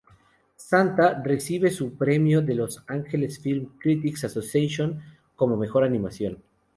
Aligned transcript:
Santa" 0.55 1.21
recibe 1.23 1.71
un 1.81 1.95
premio 1.95 2.41
de 2.41 2.55
Los 2.55 2.83
Angeles 2.87 3.37
Film 3.39 3.77
Critics 3.77 4.23
Association 4.23 4.99
como 5.35 5.57
mejor 5.57 5.83
animación. 5.83 6.41